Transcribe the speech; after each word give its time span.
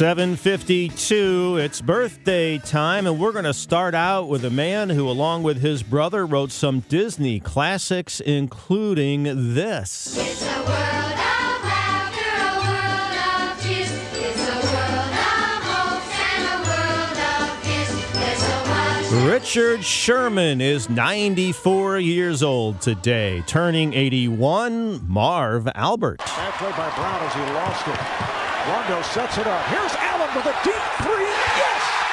752 0.00 1.58
it's 1.60 1.82
birthday 1.82 2.56
time 2.56 3.06
and 3.06 3.20
we're 3.20 3.32
going 3.32 3.44
to 3.44 3.52
start 3.52 3.94
out 3.94 4.30
with 4.30 4.46
a 4.46 4.48
man 4.50 4.88
who 4.88 5.06
along 5.06 5.42
with 5.42 5.60
his 5.60 5.82
brother 5.82 6.24
wrote 6.24 6.50
some 6.50 6.80
disney 6.88 7.38
classics 7.38 8.18
including 8.18 9.24
this 9.52 10.16
It's 10.16 10.42
a 10.42 10.56
world 10.56 10.70
of 10.70 11.64
laughter, 11.68 12.24
a 12.32 12.56
world 12.64 13.12
of 13.52 13.62
tears. 13.62 13.92
It's 14.14 14.40
a 14.40 14.56
world 14.72 15.12
of 15.12 15.60
hopes 15.68 16.16
and 16.32 16.48
a 16.48 16.58
world 16.64 17.18
of 17.36 17.62
kiss. 17.62 17.90
There's 18.14 18.38
so 18.38 18.56
much. 18.70 19.30
richard 19.30 19.84
sherman 19.84 20.62
is 20.62 20.88
94 20.88 21.98
years 21.98 22.42
old 22.42 22.80
today 22.80 23.44
turning 23.46 23.92
81 23.92 25.06
marv 25.06 25.68
albert 25.74 26.20
Bad 26.20 26.54
play 26.54 26.70
by 26.70 26.88
Brown 26.96 27.22
as 27.22 27.34
he 27.34 27.40
lost 27.52 27.86
it. 27.88 28.49
Rondo 28.70 29.02
sets 29.02 29.36
it 29.36 29.48
up. 29.48 29.66
Here's 29.66 29.94
Allen 29.96 30.30
with 30.36 30.46
a 30.46 30.54
deep 30.62 30.84
three. 31.02 31.26
Yes! 31.58 32.06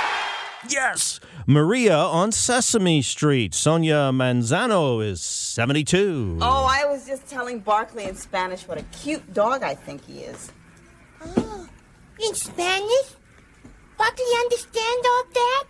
yes 0.70 1.20
maria 1.46 1.96
on 1.96 2.32
sesame 2.32 3.02
street 3.02 3.54
sonia 3.54 4.12
manzano 4.12 5.02
is 5.06 5.22
72 5.22 6.40
Oh, 6.42 6.66
I 6.70 6.84
was 6.86 7.06
just 7.06 7.28
telling 7.28 7.60
Barkley 7.60 8.06
in 8.06 8.16
Spanish 8.16 8.68
what 8.68 8.78
a 8.80 8.84
cute 9.02 9.34
dog 9.34 9.62
I 9.64 9.76
think 9.76 10.04
he 10.04 10.22
is. 10.22 10.52
Oh, 11.22 11.68
in 12.20 12.34
Spanish? 12.34 13.10
Barkley 13.98 14.26
understand 14.40 15.04
all 15.06 15.24
that? 15.34 15.68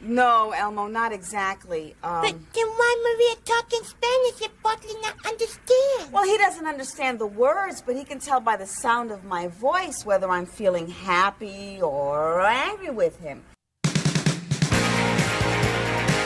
No, 0.00 0.50
Elmo, 0.50 0.86
not 0.86 1.12
exactly. 1.12 1.94
Um, 2.02 2.22
but 2.22 2.34
then 2.54 2.66
why 2.66 2.96
Maria 3.02 3.36
talk 3.44 3.72
in 3.72 3.84
Spanish 3.84 4.42
if 4.42 4.62
Barkley 4.62 4.94
not 5.00 5.14
understand? 5.26 6.12
well, 6.12 6.24
he 6.24 6.36
doesn't 6.36 6.66
understand 6.66 7.18
the 7.18 7.26
words, 7.26 7.82
but 7.84 7.96
he 7.96 8.04
can 8.04 8.18
tell 8.18 8.40
by 8.40 8.56
the 8.56 8.66
sound 8.66 9.10
of 9.10 9.24
my 9.24 9.48
voice 9.48 10.04
whether 10.04 10.28
I'm 10.30 10.46
feeling 10.46 10.88
happy 10.88 11.80
or 11.80 12.40
angry 12.42 12.90
with 12.90 13.18
him. 13.20 13.42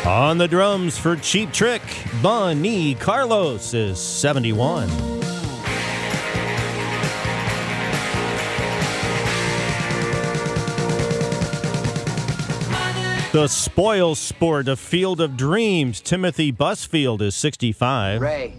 on 0.07 0.39
the 0.39 0.49
drums 0.49 0.97
for 0.97 1.17
cheap 1.17 1.53
trick 1.53 1.83
bunny 2.23 2.95
carlos 2.95 3.75
is 3.75 4.01
71 4.01 4.89
The 13.31 13.47
spoil 13.47 14.15
sport, 14.15 14.69
a 14.69 14.77
field 14.77 15.21
of 15.21 15.37
dreams. 15.37 16.01
Timothy 16.01 16.51
Busfield 16.51 17.21
is 17.21 17.35
65. 17.35 18.23
Ray, 18.23 18.55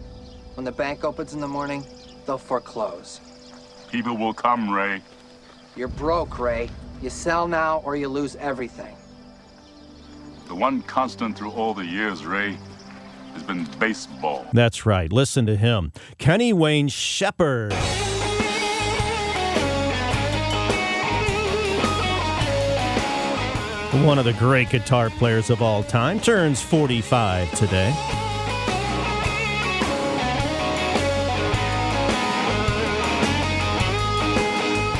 when 0.53 0.63
the 0.63 0.71
bank 0.71 1.03
opens 1.03 1.33
in 1.33 1.39
the 1.39 1.47
morning, 1.47 1.83
they'll 2.27 2.37
foreclose. 2.37 3.19
People 3.91 4.15
will 4.15 4.31
come, 4.33 4.69
Ray. 4.69 5.01
You're 5.75 5.87
broke, 5.87 6.37
Ray. 6.37 6.69
You 7.01 7.09
sell 7.09 7.47
now 7.47 7.79
or 7.79 7.95
you 7.95 8.09
lose 8.09 8.35
everything. 8.35 8.95
The 10.47 10.53
one 10.53 10.83
constant 10.83 11.35
through 11.35 11.51
all 11.51 11.73
the 11.73 11.85
years, 11.85 12.23
Ray, 12.23 12.55
has 13.33 13.41
been 13.41 13.63
baseball. 13.79 14.45
That's 14.53 14.85
right. 14.85 15.11
Listen 15.11 15.47
to 15.47 15.55
him. 15.55 15.93
Kenny 16.19 16.53
Wayne 16.53 16.89
Shepherd. 16.89 17.73
One 23.91 24.19
of 24.19 24.25
the 24.25 24.33
great 24.33 24.69
guitar 24.69 25.09
players 25.09 25.49
of 25.49 25.61
all 25.63 25.81
time 25.83 26.19
turns 26.19 26.61
45 26.61 27.51
today. 27.57 27.91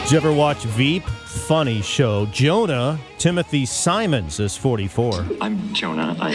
Did 0.04 0.14
you 0.14 0.18
ever 0.18 0.34
watch 0.34 0.64
Veep? 0.64 1.04
Funny 1.04 1.84
show. 1.84 2.26
Jonah 2.28 3.00
Timothy 3.20 3.66
Simons 3.68 4.40
is 4.40 4.58
44. 4.58 5.26
I'm 5.40 5.72
Jonah. 5.74 6.16
I, 6.20 6.30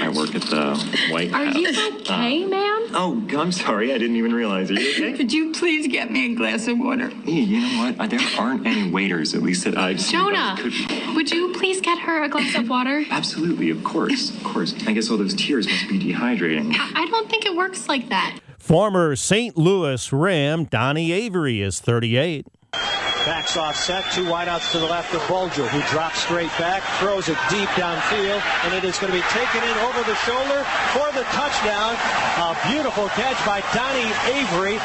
uh, 0.00 0.04
I 0.04 0.08
work 0.10 0.34
at 0.36 0.42
the 0.42 0.76
White 1.10 1.32
Are 1.32 1.44
House. 1.46 1.56
you 1.56 1.68
okay, 2.00 2.44
man? 2.44 2.62
Oh, 2.94 3.20
I'm 3.36 3.50
sorry. 3.50 3.92
I 3.92 3.98
didn't 3.98 4.16
even 4.16 4.32
realize. 4.32 4.70
Are 4.70 4.74
you 4.74 4.90
okay? 4.92 5.16
Could 5.16 5.32
you 5.32 5.52
please 5.52 5.88
get 5.88 6.10
me 6.12 6.32
a 6.32 6.34
glass 6.36 6.68
of 6.68 6.78
water? 6.78 7.08
Hey, 7.24 7.32
you 7.32 7.60
know 7.60 7.84
what? 7.84 7.98
Uh, 8.00 8.06
There 8.06 8.20
aren't 8.38 8.64
any 8.66 8.90
waiters, 8.90 9.34
at 9.34 9.42
least 9.42 9.64
that 9.64 9.76
I've 9.76 10.00
seen. 10.00 10.20
Jonah, 10.20 10.54
but 10.56 10.62
Could 10.62 10.72
be. 10.88 10.95
Would 11.16 11.30
you 11.30 11.52
please 11.54 11.80
get 11.80 11.98
her 11.98 12.22
a 12.22 12.28
glass 12.28 12.54
of 12.54 12.68
water? 12.68 13.04
Absolutely, 13.10 13.70
of 13.70 13.82
course, 13.82 14.30
of 14.30 14.44
course. 14.44 14.74
I 14.86 14.92
guess 14.92 15.10
all 15.10 15.16
those 15.16 15.34
tears 15.34 15.66
must 15.66 15.88
be 15.88 15.98
dehydrating. 15.98 16.74
I 16.78 17.06
I 17.06 17.06
don't 17.06 17.30
think 17.30 17.46
it 17.46 17.56
works 17.56 17.88
like 17.88 18.10
that. 18.10 18.38
Former 18.58 19.16
St. 19.16 19.56
Louis 19.56 20.12
Ram 20.12 20.64
Donnie 20.64 21.12
Avery 21.12 21.62
is 21.62 21.80
38. 21.80 22.46
Backs 22.72 23.56
off 23.56 23.74
set, 23.74 24.04
two 24.12 24.24
wideouts 24.24 24.70
to 24.72 24.78
the 24.78 24.86
left 24.86 25.14
of 25.14 25.26
Bulger, 25.26 25.66
who 25.66 25.82
drops 25.90 26.20
straight 26.20 26.50
back, 26.58 26.82
throws 27.00 27.28
it 27.28 27.38
deep 27.50 27.68
downfield, 27.70 28.42
and 28.64 28.74
it 28.74 28.84
is 28.84 28.98
going 28.98 29.12
to 29.12 29.18
be 29.18 29.24
taken 29.30 29.62
in 29.64 29.76
over 29.86 30.02
the 30.02 30.14
shoulder 30.22 30.62
for 30.94 31.10
the 31.14 31.24
touchdown. 31.34 31.96
A 32.38 32.54
beautiful 32.70 33.08
catch 33.18 33.38
by 33.46 33.62
Donnie 33.74 34.12
Avery, 34.30 34.78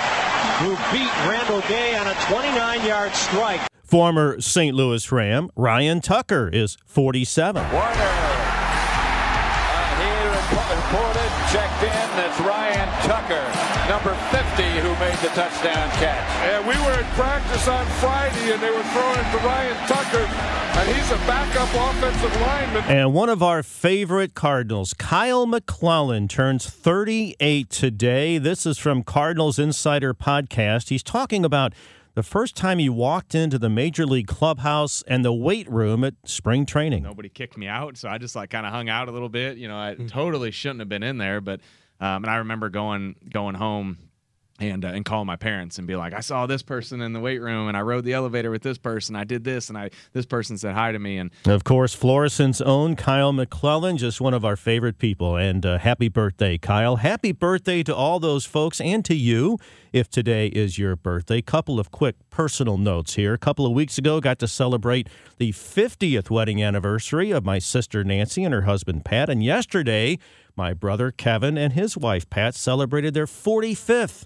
who 0.63 0.73
beat 0.89 1.11
Randall 1.29 1.61
Gay 1.67 1.95
on 1.95 2.07
a 2.07 2.13
29-yard 2.31 3.13
strike. 3.13 3.70
Former 3.91 4.39
St. 4.39 4.73
Louis 4.73 5.11
Ram 5.11 5.51
Ryan 5.53 5.99
Tucker 5.99 6.47
is 6.47 6.77
47. 6.85 7.61
Warner. 7.61 7.83
Uh, 7.83 7.91
he 9.99 10.07
rep- 10.31 10.71
reported, 10.71 11.29
checked 11.51 11.83
in. 11.83 12.07
That's 12.15 12.39
Ryan 12.39 12.87
Tucker, 13.03 13.43
number 13.91 14.15
50, 14.31 14.63
who 14.79 14.95
made 14.95 15.17
the 15.19 15.27
touchdown 15.35 15.89
catch. 15.99 16.23
And 16.39 16.65
we 16.65 16.73
were 16.85 16.97
in 16.97 17.05
practice 17.19 17.67
on 17.67 17.85
Friday, 17.99 18.53
and 18.53 18.63
they 18.63 18.71
were 18.71 18.81
throwing 18.95 19.19
it 19.19 19.29
to 19.29 19.37
Ryan 19.45 19.75
Tucker, 19.85 20.23
and 20.23 20.95
he's 20.95 21.11
a 21.11 21.17
backup 21.27 21.67
offensive 21.75 22.33
lineman. 22.39 22.83
And 22.85 23.13
one 23.13 23.27
of 23.27 23.43
our 23.43 23.61
favorite 23.61 24.35
Cardinals, 24.35 24.93
Kyle 24.93 25.45
McClellan, 25.45 26.29
turns 26.29 26.65
38 26.65 27.69
today. 27.69 28.37
This 28.37 28.65
is 28.65 28.77
from 28.77 29.03
Cardinals 29.03 29.59
Insider 29.59 30.13
Podcast. 30.13 30.87
He's 30.87 31.03
talking 31.03 31.43
about 31.43 31.73
the 32.13 32.23
first 32.23 32.55
time 32.55 32.79
he 32.79 32.89
walked 32.89 33.33
into 33.35 33.57
the 33.59 33.69
Major 33.69 34.05
League 34.05 34.27
clubhouse 34.27 35.01
and 35.07 35.23
the 35.23 35.33
weight 35.33 35.69
room 35.69 36.03
at 36.03 36.13
spring 36.25 36.65
training. 36.65 37.03
Nobody 37.03 37.29
kicked 37.29 37.57
me 37.57 37.67
out, 37.67 37.97
so 37.97 38.09
I 38.09 38.17
just 38.17 38.35
like 38.35 38.49
kind 38.49 38.65
of 38.65 38.71
hung 38.71 38.89
out 38.89 39.07
a 39.07 39.11
little 39.11 39.29
bit. 39.29 39.57
You 39.57 39.67
know, 39.67 39.77
I 39.77 39.91
Mm-hmm. 39.93 40.07
totally 40.07 40.51
shouldn't 40.51 40.79
have 40.79 40.89
been 40.89 41.03
in 41.03 41.17
there, 41.17 41.41
but 41.41 41.59
um, 41.99 42.23
and 42.23 42.27
I 42.27 42.37
remember 42.37 42.69
going 42.69 43.15
going 43.31 43.55
home 43.55 43.97
and 44.61 44.85
uh, 44.85 44.89
and 44.89 45.03
calling 45.03 45.27
my 45.27 45.35
parents 45.35 45.77
and 45.77 45.87
be 45.87 45.95
like, 45.95 46.13
I 46.13 46.19
saw 46.19 46.45
this 46.45 46.61
person 46.61 47.01
in 47.01 47.13
the 47.13 47.19
weight 47.19 47.39
room, 47.39 47.67
and 47.67 47.75
I 47.75 47.81
rode 47.81 48.03
the 48.03 48.13
elevator 48.13 48.51
with 48.51 48.61
this 48.61 48.77
person. 48.77 49.15
I 49.15 49.23
did 49.23 49.43
this, 49.43 49.69
and 49.69 49.77
I 49.77 49.89
this 50.13 50.25
person 50.25 50.57
said 50.57 50.75
hi 50.75 50.91
to 50.91 50.99
me, 50.99 51.17
and 51.17 51.31
Of 51.45 51.63
course, 51.63 51.93
Florissant's 51.93 52.61
own 52.61 52.95
Kyle 52.95 53.33
McClellan, 53.33 53.97
just 53.97 54.21
one 54.21 54.33
of 54.33 54.45
our 54.45 54.55
favorite 54.55 54.97
people. 54.97 55.35
And 55.35 55.65
uh, 55.65 55.77
happy 55.79 56.07
birthday, 56.07 56.57
Kyle. 56.57 56.97
Happy 56.97 57.31
birthday 57.31 57.83
to 57.83 57.95
all 57.95 58.19
those 58.19 58.45
folks 58.45 58.79
and 58.79 59.03
to 59.05 59.15
you 59.15 59.57
if 59.91 60.09
today 60.09 60.47
is 60.47 60.77
your 60.77 60.95
birthday. 60.95 61.41
Couple 61.41 61.79
of 61.79 61.91
quick 61.91 62.15
personal 62.29 62.77
notes 62.77 63.15
here. 63.15 63.33
A 63.33 63.37
couple 63.37 63.65
of 63.65 63.73
weeks 63.73 63.97
ago, 63.97 64.19
got 64.21 64.39
to 64.39 64.47
celebrate 64.47 65.09
the 65.37 65.51
50th 65.51 66.29
wedding 66.29 66.63
anniversary 66.63 67.31
of 67.31 67.43
my 67.43 67.59
sister 67.59 68.03
Nancy 68.03 68.43
and 68.43 68.53
her 68.53 68.61
husband 68.61 69.03
Pat. 69.05 69.29
And 69.29 69.43
yesterday, 69.43 70.17
my 70.55 70.73
brother 70.73 71.11
Kevin 71.11 71.57
and 71.57 71.73
his 71.73 71.97
wife 71.97 72.29
Pat 72.29 72.55
celebrated 72.55 73.13
their 73.13 73.25
45th 73.25 74.25